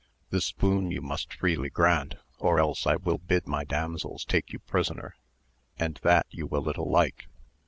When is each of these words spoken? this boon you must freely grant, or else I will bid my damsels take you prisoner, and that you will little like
this 0.31 0.51
boon 0.51 0.89
you 0.89 0.99
must 0.99 1.31
freely 1.31 1.69
grant, 1.69 2.15
or 2.39 2.57
else 2.59 2.87
I 2.87 2.95
will 2.95 3.19
bid 3.19 3.45
my 3.47 3.63
damsels 3.63 4.25
take 4.25 4.51
you 4.51 4.57
prisoner, 4.57 5.15
and 5.77 5.99
that 6.01 6.25
you 6.31 6.47
will 6.47 6.63
little 6.63 6.89
like 6.89 7.27